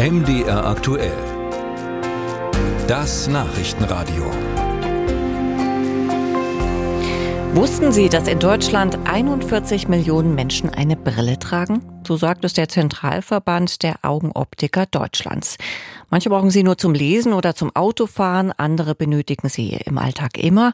MDR 0.00 0.64
aktuell. 0.64 1.12
Das 2.88 3.28
Nachrichtenradio. 3.28 4.24
Wussten 7.52 7.92
Sie, 7.92 8.08
dass 8.08 8.26
in 8.26 8.38
Deutschland 8.38 8.98
41 9.04 9.88
Millionen 9.88 10.34
Menschen 10.34 10.70
eine 10.70 10.96
Brille 10.96 11.38
tragen? 11.38 11.82
So 12.06 12.16
sagt 12.16 12.46
es 12.46 12.54
der 12.54 12.70
Zentralverband 12.70 13.82
der 13.82 13.96
Augenoptiker 14.00 14.86
Deutschlands. 14.86 15.58
Manche 16.08 16.30
brauchen 16.30 16.48
sie 16.48 16.62
nur 16.62 16.78
zum 16.78 16.94
Lesen 16.94 17.34
oder 17.34 17.54
zum 17.54 17.76
Autofahren, 17.76 18.52
andere 18.56 18.94
benötigen 18.94 19.50
sie 19.50 19.78
im 19.84 19.98
Alltag 19.98 20.38
immer. 20.38 20.72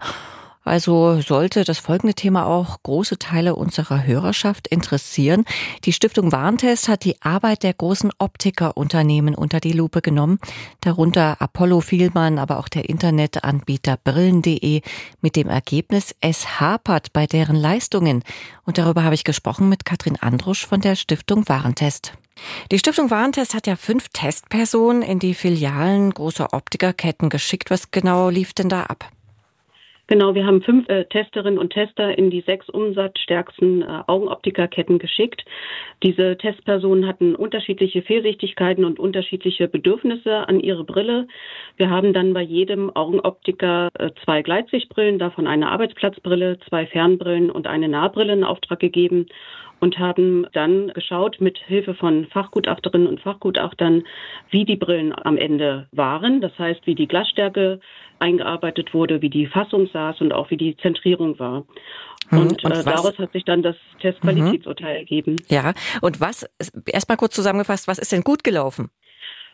Also 0.66 1.20
sollte 1.20 1.62
das 1.62 1.78
folgende 1.78 2.14
Thema 2.14 2.44
auch 2.44 2.82
große 2.82 3.20
Teile 3.20 3.54
unserer 3.54 4.04
Hörerschaft 4.04 4.66
interessieren. 4.66 5.44
Die 5.84 5.92
Stiftung 5.92 6.32
Warntest 6.32 6.88
hat 6.88 7.04
die 7.04 7.22
Arbeit 7.22 7.62
der 7.62 7.72
großen 7.72 8.10
Optikerunternehmen 8.18 9.36
unter 9.36 9.60
die 9.60 9.70
Lupe 9.70 10.02
genommen, 10.02 10.40
darunter 10.80 11.40
Apollo 11.40 11.82
Vielmann, 11.82 12.40
aber 12.40 12.58
auch 12.58 12.68
der 12.68 12.88
Internetanbieter 12.88 13.96
Brillen.de 13.96 14.80
mit 15.20 15.36
dem 15.36 15.48
Ergebnis, 15.48 16.16
es 16.20 16.58
hapert 16.58 17.12
bei 17.12 17.28
deren 17.28 17.56
Leistungen. 17.56 18.24
Und 18.64 18.76
darüber 18.76 19.04
habe 19.04 19.14
ich 19.14 19.22
gesprochen 19.22 19.68
mit 19.68 19.84
Katrin 19.84 20.16
Andrusch 20.16 20.66
von 20.66 20.80
der 20.80 20.96
Stiftung 20.96 21.48
Warentest. 21.48 22.14
Die 22.72 22.80
Stiftung 22.80 23.08
Warentest 23.12 23.54
hat 23.54 23.68
ja 23.68 23.76
fünf 23.76 24.08
Testpersonen 24.08 25.02
in 25.02 25.20
die 25.20 25.34
Filialen 25.34 26.10
großer 26.10 26.52
Optikerketten 26.52 27.30
geschickt. 27.30 27.70
Was 27.70 27.92
genau 27.92 28.30
lief 28.30 28.52
denn 28.52 28.68
da 28.68 28.82
ab? 28.82 29.08
Genau, 30.08 30.36
wir 30.36 30.46
haben 30.46 30.62
fünf 30.62 30.88
äh, 30.88 31.04
Testerinnen 31.06 31.58
und 31.58 31.72
Tester 31.72 32.16
in 32.16 32.30
die 32.30 32.42
sechs 32.42 32.68
umsatzstärksten 32.68 33.82
äh, 33.82 34.02
Augenoptikerketten 34.06 35.00
geschickt. 35.00 35.44
Diese 36.04 36.36
Testpersonen 36.36 37.08
hatten 37.08 37.34
unterschiedliche 37.34 38.02
Fehlsichtigkeiten 38.02 38.84
und 38.84 39.00
unterschiedliche 39.00 39.66
Bedürfnisse 39.66 40.48
an 40.48 40.60
ihre 40.60 40.84
Brille. 40.84 41.26
Wir 41.76 41.90
haben 41.90 42.12
dann 42.12 42.34
bei 42.34 42.42
jedem 42.42 42.94
Augenoptiker 42.94 43.88
äh, 43.98 44.10
zwei 44.24 44.42
Gleitsichtbrillen, 44.42 45.18
davon 45.18 45.48
eine 45.48 45.70
Arbeitsplatzbrille, 45.70 46.60
zwei 46.68 46.86
Fernbrillen 46.86 47.50
und 47.50 47.66
eine 47.66 47.88
Nahbrille 47.88 48.32
in 48.32 48.44
Auftrag 48.44 48.78
gegeben 48.78 49.26
und 49.80 49.98
haben 49.98 50.46
dann 50.52 50.88
geschaut 50.88 51.40
mit 51.40 51.58
Hilfe 51.58 51.94
von 51.94 52.26
Fachgutachterinnen 52.26 53.06
und 53.06 53.20
Fachgutachtern, 53.20 54.04
wie 54.50 54.64
die 54.64 54.76
Brillen 54.76 55.14
am 55.14 55.36
Ende 55.36 55.88
waren. 55.92 56.40
Das 56.40 56.58
heißt, 56.58 56.86
wie 56.86 56.94
die 56.94 57.08
Glasstärke 57.08 57.80
eingearbeitet 58.18 58.94
wurde, 58.94 59.20
wie 59.22 59.30
die 59.30 59.46
Fassung 59.46 59.88
saß 59.92 60.20
und 60.20 60.32
auch 60.32 60.50
wie 60.50 60.56
die 60.56 60.76
Zentrierung 60.78 61.38
war. 61.38 61.64
Mhm. 62.30 62.38
Und, 62.38 62.64
und 62.64 62.72
äh, 62.72 62.84
daraus 62.84 63.18
hat 63.18 63.32
sich 63.32 63.44
dann 63.44 63.62
das 63.62 63.76
Testqualitätsurteil 64.00 64.94
mhm. 64.94 64.98
ergeben. 64.98 65.36
Ja, 65.48 65.74
und 66.00 66.20
was, 66.20 66.48
erstmal 66.86 67.18
kurz 67.18 67.34
zusammengefasst, 67.34 67.88
was 67.88 67.98
ist 67.98 68.12
denn 68.12 68.22
gut 68.22 68.44
gelaufen? 68.44 68.90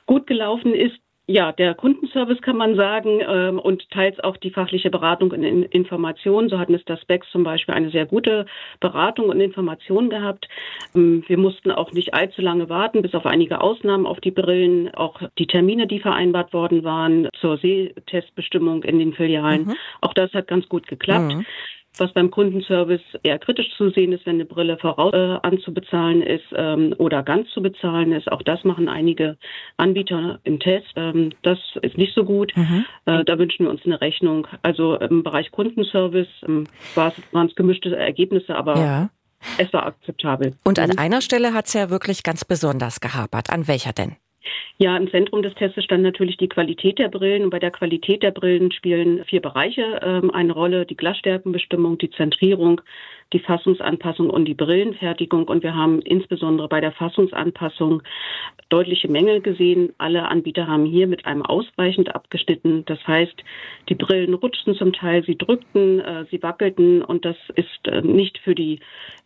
Gut 0.06 0.26
gelaufen 0.26 0.74
ist 0.74 0.98
ja, 1.32 1.50
der 1.50 1.74
Kundenservice 1.74 2.42
kann 2.42 2.56
man 2.58 2.76
sagen 2.76 3.20
ähm, 3.26 3.58
und 3.58 3.88
teils 3.90 4.20
auch 4.20 4.36
die 4.36 4.50
fachliche 4.50 4.90
Beratung 4.90 5.30
und 5.30 5.42
Information. 5.42 6.50
So 6.50 6.58
hatten 6.58 6.74
es 6.74 6.84
das 6.84 7.00
Specs 7.00 7.30
zum 7.30 7.42
Beispiel 7.42 7.74
eine 7.74 7.90
sehr 7.90 8.04
gute 8.04 8.44
Beratung 8.80 9.30
und 9.30 9.40
Information 9.40 10.10
gehabt. 10.10 10.46
Ähm, 10.94 11.24
wir 11.26 11.38
mussten 11.38 11.70
auch 11.70 11.92
nicht 11.92 12.12
allzu 12.12 12.42
lange 12.42 12.68
warten, 12.68 13.00
bis 13.00 13.14
auf 13.14 13.24
einige 13.24 13.62
Ausnahmen 13.62 14.06
auf 14.06 14.20
die 14.20 14.30
Brillen. 14.30 14.94
Auch 14.94 15.22
die 15.38 15.46
Termine, 15.46 15.86
die 15.86 16.00
vereinbart 16.00 16.52
worden 16.52 16.84
waren 16.84 17.28
zur 17.40 17.56
Sehtestbestimmung 17.56 18.84
in 18.84 18.98
den 18.98 19.14
Filialen, 19.14 19.66
mhm. 19.66 19.74
auch 20.02 20.12
das 20.12 20.32
hat 20.34 20.48
ganz 20.48 20.68
gut 20.68 20.86
geklappt. 20.86 21.34
Mhm 21.34 21.46
was 21.98 22.12
beim 22.12 22.30
Kundenservice 22.30 23.02
eher 23.22 23.38
kritisch 23.38 23.68
zu 23.76 23.90
sehen 23.90 24.12
ist, 24.12 24.24
wenn 24.24 24.36
eine 24.36 24.44
Brille 24.44 24.78
voraus 24.78 25.12
äh, 25.12 25.38
anzubezahlen 25.42 26.22
ist 26.22 26.44
ähm, 26.54 26.94
oder 26.98 27.22
ganz 27.22 27.50
zu 27.50 27.60
bezahlen 27.62 28.12
ist. 28.12 28.30
Auch 28.32 28.42
das 28.42 28.64
machen 28.64 28.88
einige 28.88 29.36
Anbieter 29.76 30.40
im 30.44 30.58
Test. 30.58 30.86
Ähm, 30.96 31.32
das 31.42 31.58
ist 31.82 31.98
nicht 31.98 32.14
so 32.14 32.24
gut. 32.24 32.52
Mhm. 32.56 32.84
Äh, 33.04 33.24
da 33.24 33.38
wünschen 33.38 33.66
wir 33.66 33.70
uns 33.70 33.84
eine 33.84 34.00
Rechnung. 34.00 34.46
Also 34.62 34.96
im 34.96 35.22
Bereich 35.22 35.50
Kundenservice 35.50 36.28
ähm, 36.48 36.66
waren 36.94 37.46
es 37.46 37.54
gemischte 37.54 37.94
Ergebnisse, 37.94 38.54
aber 38.54 38.76
ja. 38.78 39.10
es 39.58 39.72
war 39.72 39.86
akzeptabel. 39.86 40.54
Und 40.64 40.78
an 40.78 40.90
mhm. 40.90 40.98
einer 40.98 41.20
Stelle 41.20 41.52
hat 41.52 41.66
es 41.66 41.74
ja 41.74 41.90
wirklich 41.90 42.22
ganz 42.22 42.44
besonders 42.44 43.00
gehapert. 43.00 43.50
An 43.50 43.68
welcher 43.68 43.92
denn? 43.92 44.16
Ja, 44.78 44.96
im 44.96 45.10
Zentrum 45.10 45.42
des 45.42 45.54
Tests 45.54 45.82
stand 45.84 46.02
natürlich 46.02 46.36
die 46.36 46.48
Qualität 46.48 46.98
der 46.98 47.08
Brillen. 47.08 47.44
Und 47.44 47.50
bei 47.50 47.58
der 47.58 47.70
Qualität 47.70 48.22
der 48.22 48.30
Brillen 48.30 48.72
spielen 48.72 49.24
vier 49.24 49.40
Bereiche 49.40 50.00
ähm, 50.02 50.30
eine 50.30 50.52
Rolle. 50.52 50.86
Die 50.86 50.96
Glasstärkenbestimmung, 50.96 51.98
die 51.98 52.10
Zentrierung, 52.10 52.80
die 53.32 53.38
Fassungsanpassung 53.38 54.30
und 54.30 54.46
die 54.46 54.54
Brillenfertigung. 54.54 55.48
Und 55.48 55.62
wir 55.62 55.74
haben 55.74 56.00
insbesondere 56.02 56.68
bei 56.68 56.80
der 56.80 56.92
Fassungsanpassung 56.92 58.02
deutliche 58.68 59.08
Mängel 59.08 59.40
gesehen. 59.40 59.92
Alle 59.98 60.28
Anbieter 60.28 60.66
haben 60.66 60.84
hier 60.84 61.06
mit 61.06 61.26
einem 61.26 61.42
ausreichend 61.42 62.14
abgeschnitten. 62.14 62.84
Das 62.86 63.06
heißt, 63.06 63.44
die 63.88 63.94
Brillen 63.94 64.34
rutschten 64.34 64.74
zum 64.74 64.92
Teil, 64.92 65.24
sie 65.24 65.36
drückten, 65.36 66.00
äh, 66.00 66.24
sie 66.30 66.42
wackelten 66.42 67.02
und 67.02 67.24
das 67.24 67.36
ist 67.54 67.86
äh, 67.86 68.02
nicht 68.02 68.38
für 68.38 68.54
die 68.54 68.80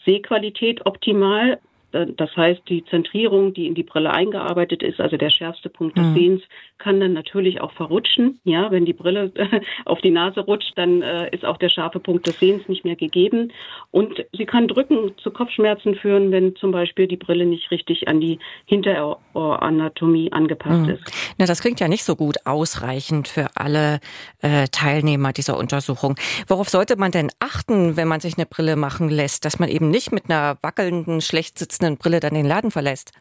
Sehqualität 0.04 0.84
optimal. 0.86 1.58
Äh, 1.92 2.06
das 2.16 2.34
heißt, 2.36 2.62
die 2.68 2.84
Zentrierung, 2.84 3.54
die 3.54 3.66
in 3.66 3.74
die 3.74 3.82
Brille 3.82 4.10
eingearbeitet 4.10 4.82
ist, 4.82 5.00
also 5.00 5.16
der 5.16 5.30
schärfste 5.30 5.68
Punkt 5.68 5.96
des 5.96 6.06
mhm. 6.06 6.14
Sehens, 6.14 6.42
kann 6.78 7.00
dann 7.00 7.12
natürlich 7.12 7.60
auch 7.60 7.72
verrutschen. 7.72 8.40
Ja, 8.44 8.70
wenn 8.70 8.84
die 8.84 8.92
Brille 8.92 9.32
auf 9.84 10.00
die 10.00 10.10
Nase 10.10 10.40
rutscht, 10.40 10.72
dann 10.76 11.02
äh, 11.02 11.30
ist 11.34 11.44
auch 11.44 11.56
der 11.56 11.68
scharfe 11.68 12.00
Punkt 12.00 12.26
des 12.26 12.38
Sehens 12.38 12.68
nicht 12.68 12.84
mehr 12.84 12.96
gegeben. 12.96 13.52
Und 13.90 14.24
sie 14.32 14.46
kann 14.46 14.68
drücken 14.68 15.12
zu 15.22 15.30
Kopfschmerzen 15.30 15.94
führen, 15.94 16.30
wenn 16.32 16.56
zum 16.56 16.72
Beispiel 16.72 17.06
die 17.06 17.16
Brille 17.16 17.46
nicht 17.46 17.70
richtig 17.70 18.08
an 18.08 18.20
die 18.20 18.38
Hinteroranatomie 18.66 20.32
angepasst 20.32 20.86
mhm. 20.86 20.90
ist. 20.90 21.02
Na, 21.38 21.46
das 21.46 21.60
klingt 21.60 21.80
ja 21.80 21.88
nicht 21.88 22.04
so 22.04 22.16
gut 22.16 22.36
ausreichend 22.44 23.28
für 23.28 23.48
alle 23.54 24.00
äh, 24.42 24.66
Teilnehmer 24.70 25.32
dieser 25.32 25.58
Untersuchung. 25.58 26.16
Worauf 26.46 26.68
sollte 26.68 26.96
man 26.96 27.10
denn 27.10 27.30
achten, 27.38 27.96
wenn 27.96 28.08
man 28.08 28.20
sich 28.20 28.36
eine 28.36 28.46
Brille 28.46 28.76
machen 28.76 29.08
lässt, 29.08 29.44
dass 29.44 29.58
man 29.58 29.68
eben 29.68 29.90
nicht 29.90 30.12
mit 30.12 30.24
einer 30.28 30.58
wackelnden, 30.62 31.20
schlecht 31.20 31.58
sitzenden 31.58 31.75
sitzenden 31.76 31.98
Brille 31.98 32.20
dann 32.20 32.34
den 32.34 32.46
Laden 32.46 32.70
verlässt? 32.70 33.12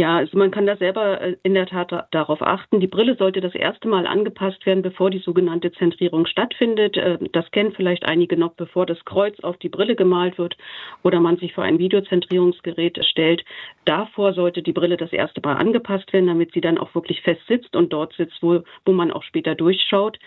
Ja, 0.00 0.16
also 0.16 0.38
man 0.38 0.50
kann 0.50 0.64
da 0.64 0.78
selber 0.78 1.20
äh, 1.20 1.36
in 1.42 1.52
der 1.52 1.66
Tat 1.66 1.92
darauf 2.10 2.40
achten. 2.40 2.80
Die 2.80 2.86
Brille 2.86 3.16
sollte 3.16 3.42
das 3.42 3.54
erste 3.54 3.86
Mal 3.86 4.06
angepasst 4.06 4.64
werden, 4.64 4.80
bevor 4.82 5.10
die 5.10 5.18
sogenannte 5.18 5.72
Zentrierung 5.72 6.24
stattfindet. 6.24 6.96
Äh, 6.96 7.18
das 7.32 7.50
kennen 7.50 7.72
vielleicht 7.72 8.06
einige 8.06 8.38
noch, 8.38 8.54
bevor 8.54 8.86
das 8.86 9.04
Kreuz 9.04 9.38
auf 9.40 9.58
die 9.58 9.68
Brille 9.68 9.96
gemalt 9.96 10.38
wird 10.38 10.56
oder 11.02 11.20
man 11.20 11.36
sich 11.36 11.52
vor 11.52 11.64
ein 11.64 11.78
Videozentrierungsgerät 11.78 13.04
stellt. 13.04 13.44
Davor 13.84 14.32
sollte 14.32 14.62
die 14.62 14.72
Brille 14.72 14.96
das 14.96 15.12
erste 15.12 15.42
Mal 15.44 15.58
angepasst 15.58 16.10
werden, 16.14 16.28
damit 16.28 16.54
sie 16.54 16.62
dann 16.62 16.78
auch 16.78 16.94
wirklich 16.94 17.20
fest 17.20 17.42
sitzt 17.46 17.76
und 17.76 17.92
dort 17.92 18.14
sitzt, 18.14 18.42
wo, 18.42 18.62
wo 18.86 18.92
man 18.92 19.10
auch 19.10 19.22
später 19.22 19.54
durchschaut. 19.54 20.18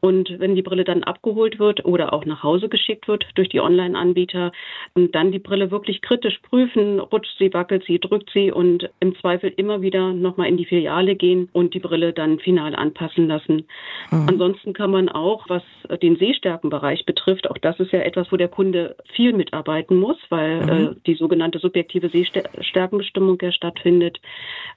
Und 0.00 0.38
wenn 0.38 0.54
die 0.54 0.60
Brille 0.60 0.84
dann 0.84 1.02
abgeholt 1.02 1.58
wird 1.58 1.86
oder 1.86 2.12
auch 2.12 2.26
nach 2.26 2.42
Hause 2.42 2.68
geschickt 2.68 3.08
wird 3.08 3.24
durch 3.36 3.48
die 3.48 3.60
Online-Anbieter, 3.60 4.52
dann 4.94 5.32
die 5.32 5.38
Brille 5.38 5.70
wirklich 5.70 6.02
kritisch 6.02 6.40
prüfen, 6.42 7.00
rutscht 7.00 7.38
sie, 7.38 7.54
wackelt 7.54 7.84
sie, 7.86 7.98
drückt 7.98 8.28
sie 8.34 8.52
und 8.52 8.90
im 9.00 9.13
Zweifel 9.16 9.52
immer 9.56 9.82
wieder 9.82 10.12
nochmal 10.12 10.48
in 10.48 10.56
die 10.56 10.64
Filiale 10.64 11.14
gehen 11.14 11.48
und 11.52 11.74
die 11.74 11.80
Brille 11.80 12.12
dann 12.12 12.38
final 12.38 12.74
anpassen 12.74 13.28
lassen. 13.28 13.66
Mhm. 14.10 14.28
Ansonsten 14.28 14.72
kann 14.72 14.90
man 14.90 15.08
auch, 15.08 15.48
was 15.48 15.62
den 16.02 16.16
Sehstärkenbereich 16.16 17.04
betrifft, 17.06 17.50
auch 17.50 17.58
das 17.58 17.78
ist 17.80 17.92
ja 17.92 18.00
etwas, 18.00 18.30
wo 18.32 18.36
der 18.36 18.48
Kunde 18.48 18.96
viel 19.14 19.32
mitarbeiten 19.32 19.98
muss, 19.98 20.16
weil 20.30 20.62
mhm. 20.62 20.68
äh, 20.68 20.94
die 21.06 21.14
sogenannte 21.14 21.58
subjektive 21.58 22.08
Sehstärkenbestimmung 22.08 23.38
ja 23.40 23.52
stattfindet. 23.52 24.20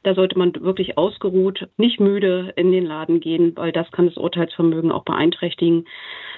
Da 0.03 0.13
sollte 0.15 0.37
man 0.37 0.53
wirklich 0.61 0.97
ausgeruht, 0.97 1.67
nicht 1.77 1.99
müde 1.99 2.53
in 2.55 2.71
den 2.71 2.85
Laden 2.85 3.19
gehen, 3.19 3.53
weil 3.55 3.71
das 3.71 3.91
kann 3.91 4.07
das 4.07 4.17
Urteilsvermögen 4.17 4.91
auch 4.91 5.03
beeinträchtigen. 5.03 5.85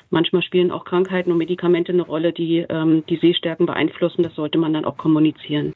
Manchmal 0.09 0.42
spielen 0.42 0.72
auch 0.72 0.86
Krankheiten 0.86 1.32
und 1.32 1.38
Medikamente 1.38 1.92
eine 1.92 2.02
Rolle, 2.02 2.34
die 2.34 2.66
ähm, 2.70 3.04
die 3.09 3.18
Sehstärken 3.18 3.66
beeinflussen. 3.66 4.24
Das 4.24 4.36
sollte 4.36 4.58
man 4.58 4.74
dann 4.74 4.86
auch 4.86 4.98
kommunizieren. 4.98 5.74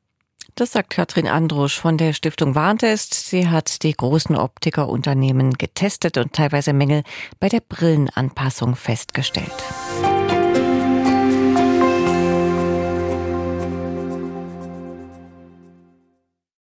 Das 0.56 0.72
sagt 0.72 0.92
Katrin 0.92 1.28
Andrusch 1.28 1.80
von 1.80 1.98
der 1.98 2.14
Stiftung 2.14 2.56
Warntest. 2.56 3.14
Sie 3.14 3.48
hat 3.48 3.84
die 3.84 3.94
großen 3.94 4.36
Optikerunternehmen 4.36 5.54
getestet 5.54 6.18
und 6.18 6.34
teilweise 6.34 6.74
Mängel 6.74 7.04
bei 7.40 7.50
der 7.50 7.62
Brillenanpassung 7.62 8.76
festgestellt. 8.76 9.52